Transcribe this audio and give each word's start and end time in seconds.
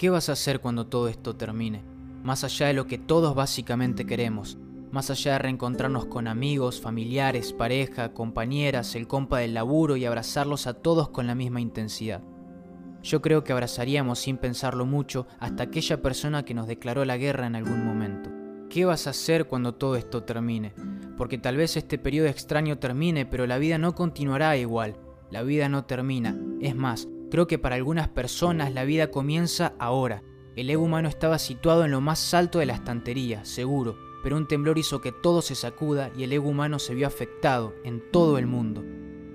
¿Qué 0.00 0.08
vas 0.08 0.30
a 0.30 0.32
hacer 0.32 0.60
cuando 0.60 0.86
todo 0.86 1.08
esto 1.08 1.36
termine? 1.36 1.82
Más 2.22 2.42
allá 2.42 2.68
de 2.68 2.72
lo 2.72 2.86
que 2.86 2.96
todos 2.96 3.34
básicamente 3.34 4.06
queremos, 4.06 4.56
más 4.90 5.10
allá 5.10 5.32
de 5.32 5.40
reencontrarnos 5.40 6.06
con 6.06 6.26
amigos, 6.26 6.80
familiares, 6.80 7.52
pareja, 7.52 8.14
compañeras, 8.14 8.94
el 8.94 9.06
compa 9.06 9.40
del 9.40 9.52
laburo 9.52 9.96
y 9.96 10.06
abrazarlos 10.06 10.66
a 10.66 10.72
todos 10.72 11.10
con 11.10 11.26
la 11.26 11.34
misma 11.34 11.60
intensidad. 11.60 12.22
Yo 13.02 13.20
creo 13.20 13.44
que 13.44 13.52
abrazaríamos 13.52 14.20
sin 14.20 14.38
pensarlo 14.38 14.86
mucho 14.86 15.26
hasta 15.38 15.64
aquella 15.64 16.00
persona 16.00 16.46
que 16.46 16.54
nos 16.54 16.66
declaró 16.66 17.04
la 17.04 17.18
guerra 17.18 17.46
en 17.46 17.56
algún 17.56 17.84
momento. 17.84 18.30
¿Qué 18.70 18.86
vas 18.86 19.06
a 19.06 19.10
hacer 19.10 19.48
cuando 19.48 19.74
todo 19.74 19.96
esto 19.96 20.22
termine? 20.22 20.72
Porque 21.18 21.36
tal 21.36 21.58
vez 21.58 21.76
este 21.76 21.98
periodo 21.98 22.28
extraño 22.28 22.78
termine, 22.78 23.26
pero 23.26 23.46
la 23.46 23.58
vida 23.58 23.76
no 23.76 23.94
continuará 23.94 24.56
igual. 24.56 24.96
La 25.30 25.42
vida 25.42 25.68
no 25.68 25.84
termina. 25.84 26.38
Es 26.62 26.74
más, 26.74 27.06
creo 27.30 27.46
que 27.46 27.58
para 27.58 27.76
algunas 27.76 28.08
personas 28.08 28.72
la 28.74 28.84
vida 28.84 29.10
comienza 29.10 29.74
ahora. 29.78 30.22
El 30.56 30.68
ego 30.68 30.84
humano 30.84 31.08
estaba 31.08 31.38
situado 31.38 31.84
en 31.84 31.92
lo 31.92 32.00
más 32.00 32.34
alto 32.34 32.58
de 32.58 32.66
la 32.66 32.74
estantería, 32.74 33.44
seguro, 33.44 33.96
pero 34.22 34.36
un 34.36 34.48
temblor 34.48 34.78
hizo 34.78 35.00
que 35.00 35.12
todo 35.12 35.40
se 35.40 35.54
sacuda 35.54 36.10
y 36.16 36.24
el 36.24 36.32
ego 36.32 36.48
humano 36.48 36.78
se 36.78 36.94
vio 36.94 37.06
afectado 37.06 37.74
en 37.84 38.02
todo 38.10 38.36
el 38.36 38.46
mundo. 38.46 38.84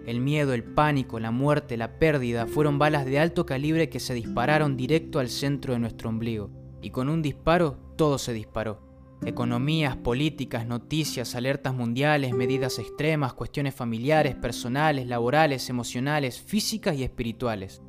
El 0.06 0.20
miedo, 0.20 0.54
el 0.54 0.64
pánico, 0.64 1.20
la 1.20 1.32
muerte, 1.32 1.78
la 1.78 1.98
pérdida 1.98 2.46
fueron 2.46 2.78
balas 2.78 3.06
de 3.06 3.18
alto 3.18 3.46
calibre 3.46 3.90
que 3.90 4.00
se 4.00 4.14
dispararon 4.14 4.78
directo 4.78 5.20
al 5.20 5.30
centro 5.30 5.74
de 5.74 5.80
nuestro 5.80 6.10
ombligo. 6.10 6.52
Y 6.82 6.92
con 6.92 7.10
un 7.10 7.24
disparo, 7.24 7.80
todo 7.96 8.20
se 8.20 8.32
disparó. 8.32 8.86
Economías, 9.26 9.96
políticas, 9.96 10.68
noticias, 10.68 11.34
alertas 11.34 11.74
mundiales, 11.74 12.34
medidas 12.34 12.78
extremas, 12.78 13.34
cuestiones 13.34 13.74
familiares, 13.74 14.36
personales, 14.36 15.08
laborales, 15.08 15.68
emocionales, 15.72 16.40
físicas 16.40 16.96
y 16.96 17.04
espirituales. 17.04 17.82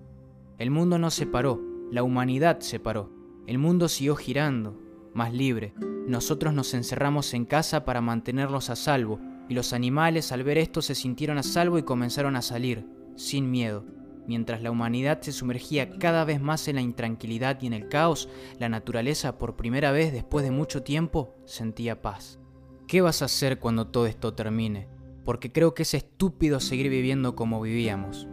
El 0.58 0.70
mundo 0.70 0.98
no 0.98 1.10
se 1.10 1.26
paró, 1.26 1.60
la 1.90 2.02
humanidad 2.02 2.60
se 2.60 2.80
paró. 2.80 3.10
El 3.46 3.58
mundo 3.58 3.88
siguió 3.88 4.16
girando, 4.16 4.80
más 5.12 5.34
libre. 5.34 5.74
Nosotros 6.06 6.54
nos 6.54 6.72
encerramos 6.72 7.34
en 7.34 7.44
casa 7.44 7.84
para 7.84 8.00
mantenerlos 8.00 8.70
a 8.70 8.76
salvo, 8.76 9.20
y 9.50 9.54
los 9.54 9.74
animales 9.74 10.32
al 10.32 10.44
ver 10.44 10.56
esto 10.56 10.80
se 10.80 10.94
sintieron 10.94 11.36
a 11.36 11.42
salvo 11.42 11.76
y 11.78 11.82
comenzaron 11.82 12.36
a 12.36 12.42
salir, 12.42 12.86
sin 13.16 13.50
miedo. 13.50 13.84
Mientras 14.26 14.62
la 14.62 14.70
humanidad 14.70 15.20
se 15.20 15.30
sumergía 15.30 15.98
cada 15.98 16.24
vez 16.24 16.40
más 16.40 16.66
en 16.68 16.76
la 16.76 16.80
intranquilidad 16.80 17.60
y 17.60 17.66
en 17.66 17.74
el 17.74 17.88
caos, 17.88 18.30
la 18.58 18.70
naturaleza 18.70 19.36
por 19.36 19.56
primera 19.56 19.92
vez 19.92 20.10
después 20.10 20.42
de 20.42 20.52
mucho 20.52 20.82
tiempo 20.82 21.34
sentía 21.44 22.00
paz. 22.00 22.40
¿Qué 22.88 23.02
vas 23.02 23.20
a 23.20 23.26
hacer 23.26 23.58
cuando 23.58 23.88
todo 23.88 24.06
esto 24.06 24.32
termine? 24.32 24.88
Porque 25.26 25.52
creo 25.52 25.74
que 25.74 25.82
es 25.82 25.92
estúpido 25.92 26.60
seguir 26.60 26.88
viviendo 26.88 27.36
como 27.36 27.60
vivíamos. 27.60 28.26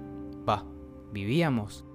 Va, 0.47 0.65
¿vivíamos? 1.11 1.85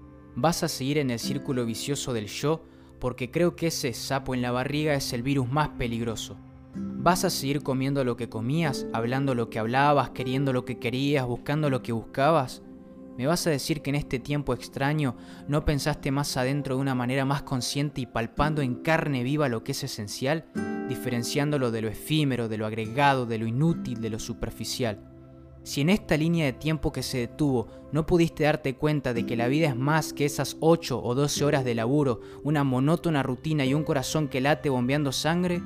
¿Vas 0.41 0.63
a 0.63 0.69
seguir 0.69 0.99
en 0.99 1.11
el 1.11 1.19
círculo 1.19 1.67
vicioso 1.67 2.13
del 2.13 2.29
yo? 2.29 2.63
Porque 3.01 3.29
creo 3.29 3.57
que 3.57 3.67
ese 3.67 3.93
sapo 3.93 4.37
en 4.37 4.41
la 4.41 4.53
barriga 4.53 4.95
es 4.95 5.13
el 5.13 5.25
virus 5.25 5.51
más 5.51 5.71
peligroso. 5.71 6.37
¿Vas 6.77 7.25
a 7.25 7.31
seguir 7.31 7.65
comiendo 7.65 8.05
lo 8.05 8.17
que 8.17 8.29
comías, 8.29 8.87
hablando 8.93 9.35
lo 9.35 9.51
que 9.51 9.59
hablabas, 9.59 10.11
queriendo 10.11 10.53
lo 10.53 10.65
que 10.65 10.79
querías, 10.79 11.27
buscando 11.27 11.71
lo 11.71 11.83
que 11.83 11.91
buscabas? 11.91 12.63
¿Me 13.17 13.27
vas 13.27 13.49
a 13.49 13.51
decir 13.51 13.83
que 13.83 13.91
en 13.91 13.97
este 13.97 14.21
tiempo 14.21 14.55
extraño 14.55 15.17
no 15.49 15.65
pensaste 15.65 16.13
más 16.13 16.37
adentro 16.37 16.77
de 16.77 16.83
una 16.83 16.95
manera 16.95 17.25
más 17.25 17.43
consciente 17.43 18.03
y 18.03 18.07
palpando 18.07 18.63
en 18.63 18.77
carne 18.77 19.25
viva 19.25 19.49
lo 19.49 19.65
que 19.65 19.73
es 19.73 19.83
esencial, 19.83 20.45
diferenciándolo 20.89 21.73
de 21.73 21.83
lo 21.83 21.89
efímero, 21.89 22.49
de 22.49 22.59
lo 22.59 22.67
agregado, 22.67 23.27
de 23.27 23.39
lo 23.39 23.49
inútil, 23.49 24.01
de 24.01 24.11
lo 24.11 24.21
superficial? 24.21 25.18
Si 25.69 25.83
en 25.83 25.91
esta 25.91 26.17
línea 26.17 26.47
de 26.47 26.55
tiempo 26.55 26.93
que 26.93 27.03
se 27.03 27.19
detuvo 27.19 27.67
no 27.93 28.07
pudiste 28.07 28.45
darte 28.45 28.75
cuenta 28.75 29.13
de 29.13 29.27
que 29.27 29.37
la 29.37 29.49
vida 29.49 29.69
es 29.69 29.77
más 29.77 30.15
que 30.15 30.25
esas 30.25 30.57
8 30.61 30.99
o 31.05 31.15
12 31.15 31.45
horas 31.45 31.63
de 31.63 31.75
laburo, 31.75 32.23
una 32.43 32.65
monótona 32.65 33.23
rutina 33.23 33.67
y 33.67 33.75
un 33.75 33.85
corazón 33.85 34.29
que 34.29 34.41
late 34.41 34.71
bombeando 34.71 35.13
sangre, 35.13 35.61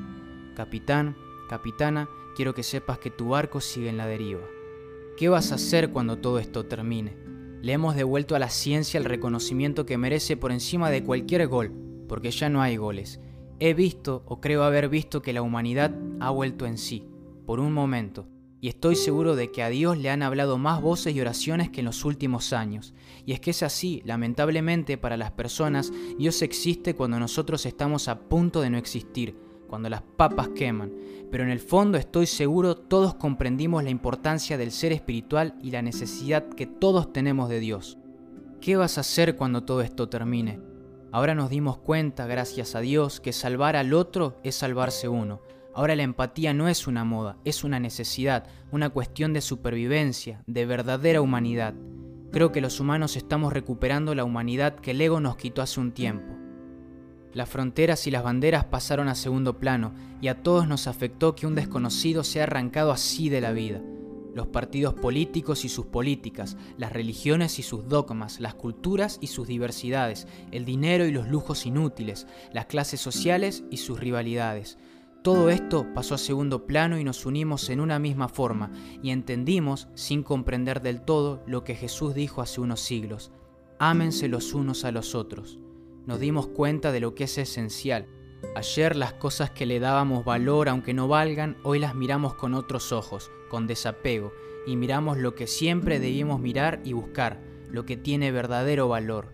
capitán, 0.56 1.16
capitana, 1.48 2.08
quiero 2.34 2.52
que 2.52 2.64
sepas 2.64 2.98
que 2.98 3.10
tu 3.10 3.28
barco 3.28 3.60
sigue 3.60 3.90
en 3.90 3.96
la 3.96 4.08
deriva. 4.08 4.40
¿Qué 5.16 5.28
vas 5.28 5.52
a 5.52 5.54
hacer 5.54 5.92
cuando 5.92 6.18
todo 6.18 6.40
esto 6.40 6.66
termine? 6.66 7.16
Le 7.60 7.72
hemos 7.72 7.94
devuelto 7.94 8.34
a 8.34 8.40
la 8.40 8.50
ciencia 8.50 8.98
el 8.98 9.04
reconocimiento 9.04 9.86
que 9.86 9.98
merece 9.98 10.36
por 10.36 10.50
encima 10.50 10.90
de 10.90 11.04
cualquier 11.04 11.46
gol, 11.46 11.70
porque 12.08 12.32
ya 12.32 12.48
no 12.48 12.60
hay 12.60 12.76
goles. 12.76 13.20
He 13.60 13.72
visto, 13.72 14.24
o 14.26 14.40
creo 14.40 14.64
haber 14.64 14.88
visto, 14.88 15.22
que 15.22 15.32
la 15.32 15.42
humanidad 15.42 15.94
ha 16.18 16.30
vuelto 16.30 16.66
en 16.66 16.76
sí, 16.76 17.06
por 17.46 17.60
un 17.60 17.72
momento, 17.72 18.26
y 18.62 18.68
estoy 18.68 18.94
seguro 18.94 19.34
de 19.34 19.50
que 19.50 19.64
a 19.64 19.70
Dios 19.70 19.98
le 19.98 20.08
han 20.08 20.22
hablado 20.22 20.56
más 20.56 20.80
voces 20.80 21.16
y 21.16 21.20
oraciones 21.20 21.68
que 21.68 21.80
en 21.80 21.86
los 21.86 22.04
últimos 22.04 22.52
años. 22.52 22.94
Y 23.26 23.32
es 23.32 23.40
que 23.40 23.50
es 23.50 23.64
así, 23.64 24.02
lamentablemente 24.04 24.96
para 24.96 25.16
las 25.16 25.32
personas, 25.32 25.92
Dios 26.16 26.42
existe 26.42 26.94
cuando 26.94 27.18
nosotros 27.18 27.66
estamos 27.66 28.06
a 28.06 28.20
punto 28.20 28.60
de 28.60 28.70
no 28.70 28.78
existir, 28.78 29.36
cuando 29.66 29.90
las 29.90 30.02
papas 30.02 30.50
queman, 30.50 30.92
pero 31.28 31.42
en 31.42 31.50
el 31.50 31.58
fondo 31.58 31.98
estoy 31.98 32.26
seguro 32.26 32.76
todos 32.76 33.16
comprendimos 33.16 33.82
la 33.82 33.90
importancia 33.90 34.56
del 34.56 34.70
ser 34.70 34.92
espiritual 34.92 35.56
y 35.60 35.72
la 35.72 35.82
necesidad 35.82 36.48
que 36.48 36.66
todos 36.66 37.12
tenemos 37.12 37.48
de 37.48 37.58
Dios. 37.58 37.98
¿Qué 38.60 38.76
vas 38.76 38.96
a 38.96 39.00
hacer 39.00 39.34
cuando 39.34 39.64
todo 39.64 39.80
esto 39.80 40.08
termine? 40.08 40.60
Ahora 41.10 41.34
nos 41.34 41.50
dimos 41.50 41.78
cuenta, 41.78 42.28
gracias 42.28 42.76
a 42.76 42.80
Dios, 42.80 43.18
que 43.18 43.32
salvar 43.32 43.74
al 43.74 43.92
otro 43.92 44.38
es 44.44 44.54
salvarse 44.54 45.08
uno. 45.08 45.40
Ahora 45.74 45.96
la 45.96 46.02
empatía 46.02 46.52
no 46.52 46.68
es 46.68 46.86
una 46.86 47.04
moda, 47.04 47.38
es 47.44 47.64
una 47.64 47.80
necesidad, 47.80 48.46
una 48.72 48.90
cuestión 48.90 49.32
de 49.32 49.40
supervivencia, 49.40 50.42
de 50.46 50.66
verdadera 50.66 51.22
humanidad. 51.22 51.74
Creo 52.30 52.52
que 52.52 52.60
los 52.60 52.78
humanos 52.78 53.16
estamos 53.16 53.54
recuperando 53.54 54.14
la 54.14 54.24
humanidad 54.24 54.74
que 54.74 54.90
el 54.90 55.00
ego 55.00 55.20
nos 55.20 55.36
quitó 55.36 55.62
hace 55.62 55.80
un 55.80 55.92
tiempo. 55.92 56.34
Las 57.32 57.48
fronteras 57.48 58.06
y 58.06 58.10
las 58.10 58.22
banderas 58.22 58.66
pasaron 58.66 59.08
a 59.08 59.14
segundo 59.14 59.58
plano 59.58 59.94
y 60.20 60.28
a 60.28 60.42
todos 60.42 60.68
nos 60.68 60.86
afectó 60.86 61.34
que 61.34 61.46
un 61.46 61.54
desconocido 61.54 62.22
sea 62.22 62.42
arrancado 62.42 62.92
así 62.92 63.30
de 63.30 63.40
la 63.40 63.52
vida. 63.52 63.80
Los 64.34 64.48
partidos 64.48 64.92
políticos 64.92 65.64
y 65.64 65.70
sus 65.70 65.86
políticas, 65.86 66.58
las 66.76 66.92
religiones 66.92 67.58
y 67.58 67.62
sus 67.62 67.88
dogmas, 67.88 68.40
las 68.40 68.54
culturas 68.54 69.18
y 69.22 69.28
sus 69.28 69.46
diversidades, 69.48 70.26
el 70.50 70.66
dinero 70.66 71.06
y 71.06 71.12
los 71.12 71.28
lujos 71.28 71.64
inútiles, 71.64 72.26
las 72.52 72.66
clases 72.66 73.00
sociales 73.00 73.64
y 73.70 73.78
sus 73.78 73.98
rivalidades. 73.98 74.78
Todo 75.22 75.50
esto 75.50 75.86
pasó 75.94 76.16
a 76.16 76.18
segundo 76.18 76.66
plano 76.66 76.98
y 76.98 77.04
nos 77.04 77.26
unimos 77.26 77.70
en 77.70 77.80
una 77.80 77.98
misma 77.98 78.28
forma 78.28 78.72
y 79.02 79.10
entendimos, 79.10 79.88
sin 79.94 80.22
comprender 80.22 80.82
del 80.82 81.02
todo, 81.02 81.42
lo 81.46 81.62
que 81.64 81.74
Jesús 81.74 82.14
dijo 82.14 82.42
hace 82.42 82.60
unos 82.60 82.80
siglos. 82.80 83.30
Ámense 83.78 84.28
los 84.28 84.52
unos 84.52 84.84
a 84.84 84.90
los 84.90 85.14
otros 85.14 85.62
nos 86.06 86.18
dimos 86.18 86.48
cuenta 86.48 86.92
de 86.92 87.00
lo 87.00 87.14
que 87.14 87.24
es 87.24 87.38
esencial. 87.38 88.06
Ayer 88.56 88.96
las 88.96 89.12
cosas 89.14 89.50
que 89.50 89.66
le 89.66 89.78
dábamos 89.78 90.24
valor 90.24 90.68
aunque 90.68 90.94
no 90.94 91.08
valgan, 91.08 91.56
hoy 91.62 91.78
las 91.78 91.94
miramos 91.94 92.34
con 92.34 92.54
otros 92.54 92.92
ojos, 92.92 93.30
con 93.48 93.66
desapego, 93.66 94.32
y 94.66 94.76
miramos 94.76 95.18
lo 95.18 95.34
que 95.34 95.46
siempre 95.46 96.00
debimos 96.00 96.40
mirar 96.40 96.80
y 96.84 96.92
buscar, 96.92 97.40
lo 97.70 97.86
que 97.86 97.96
tiene 97.96 98.32
verdadero 98.32 98.88
valor. 98.88 99.32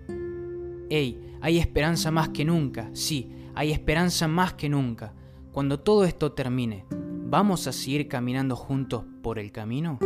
¡Ey! 0.91 1.25
Hay 1.41 1.59
esperanza 1.59 2.11
más 2.11 2.31
que 2.31 2.45
nunca, 2.45 2.91
sí, 2.93 3.31
hay 3.55 3.73
esperanza 3.73 4.29
más 4.29 4.55
que 4.55 4.69
nunca. 4.69 5.15
Cuando 5.59 5.81
todo 5.81 6.05
esto 6.05 6.31
termine, 6.31 6.85
¿vamos 6.93 7.67
a 7.67 7.73
seguir 7.73 8.07
caminando 8.07 8.55
juntos 8.55 9.03
por 9.25 9.41
el 9.41 9.51
camino? 9.51 9.99